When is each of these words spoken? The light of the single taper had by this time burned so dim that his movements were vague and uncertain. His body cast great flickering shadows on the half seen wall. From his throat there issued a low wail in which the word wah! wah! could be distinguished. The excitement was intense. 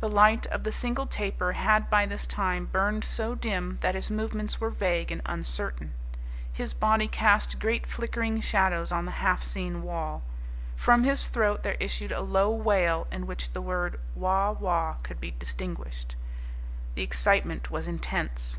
The 0.00 0.08
light 0.08 0.46
of 0.46 0.64
the 0.64 0.72
single 0.72 1.06
taper 1.06 1.52
had 1.52 1.90
by 1.90 2.06
this 2.06 2.26
time 2.26 2.64
burned 2.64 3.04
so 3.04 3.34
dim 3.34 3.76
that 3.82 3.94
his 3.94 4.10
movements 4.10 4.58
were 4.62 4.70
vague 4.70 5.12
and 5.12 5.20
uncertain. 5.26 5.92
His 6.50 6.72
body 6.72 7.06
cast 7.06 7.58
great 7.60 7.86
flickering 7.86 8.40
shadows 8.40 8.90
on 8.92 9.04
the 9.04 9.10
half 9.20 9.42
seen 9.42 9.82
wall. 9.82 10.22
From 10.74 11.04
his 11.04 11.26
throat 11.26 11.64
there 11.64 11.76
issued 11.80 12.12
a 12.12 12.22
low 12.22 12.50
wail 12.50 13.06
in 13.12 13.26
which 13.26 13.50
the 13.50 13.60
word 13.60 14.00
wah! 14.14 14.52
wah! 14.52 14.94
could 15.02 15.20
be 15.20 15.32
distinguished. 15.32 16.16
The 16.94 17.02
excitement 17.02 17.70
was 17.70 17.88
intense. 17.88 18.58